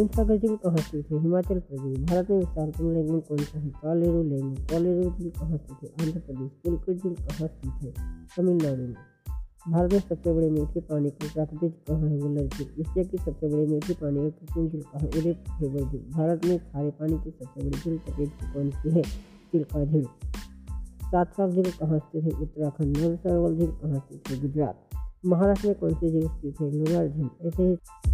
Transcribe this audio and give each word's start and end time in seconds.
दूधसागर 0.00 0.36
झील 0.36 0.54
कहाँ 0.56 0.76
स्थित 0.78 1.10
है 1.12 1.18
हिमाचल 1.20 1.58
प्रदेश 1.60 1.98
भारत 2.10 2.30
में 2.30 2.36
विशालतम 2.38 2.90
लेगून 2.92 3.18
कौन 3.20 3.38
सा 3.38 3.58
है 3.58 3.70
कालेरू 3.80 4.22
लेगून 4.22 4.54
कालेरू 4.70 5.10
झील 5.10 5.30
कहाँ 5.30 5.56
स्थित 5.58 5.90
आंध्र 6.00 6.20
प्रदेश 6.20 6.50
पुलकुट 6.62 7.02
झील 7.02 7.14
कहाँ 7.16 7.48
स्थित 7.48 7.82
है 7.82 7.90
तमिलनाडु 8.36 8.82
में 8.82 8.94
भारत 9.68 9.92
में 9.92 9.98
सबसे 10.00 10.32
बड़े 10.32 10.48
मीठे 10.50 10.80
पानी 10.80 11.10
का 11.10 11.28
प्राकृतिक 11.34 11.74
कहाँ 11.88 12.08
है 12.08 12.18
वुलर 12.18 12.46
झील 12.46 12.80
एशिया 12.80 13.04
की 13.04 13.18
सबसे 13.18 13.48
बड़े 13.48 13.66
मीठे 13.66 13.94
पानी 14.00 14.20
का 14.20 14.28
कृत्रिम 14.30 14.68
झील 14.68 14.82
कहाँ 14.82 15.00
है 15.02 15.08
उदयपुर 15.08 15.90
झील 15.90 16.00
भारत 16.16 16.44
में 16.44 16.58
खारे 16.60 16.90
पानी 17.00 17.18
की 17.18 17.30
सबसे 17.30 17.60
बड़ी 17.60 17.78
झील 17.78 17.98
सफ़ेद 17.98 18.28
झील 18.28 18.52
कौन 18.52 18.70
सी 18.70 18.94
है 18.96 19.02
चिल्का 19.52 19.84
झील 19.84 20.04
सात 21.04 21.34
सात 21.36 21.50
झील 21.50 21.70
कहाँ 21.80 21.98
स्थित 21.98 22.24
है 22.24 22.40
उत्तराखंड 22.40 22.96
नर 22.96 23.16
सरोवर 23.16 23.52
झील 23.52 23.70
कहाँ 23.82 24.00
स्थित 24.00 24.30
है 24.30 24.40
गुजरात 24.40 24.98
महाराष्ट्र 25.26 25.68
में 25.68 25.76
कौन 25.78 25.94
सी 25.94 26.10
झील 26.10 26.28
स्थित 26.28 26.60
है 26.60 26.70
लोनार 26.70 27.08
झील 27.08 27.28
ऐसे 27.46 27.62
ही 27.62 28.09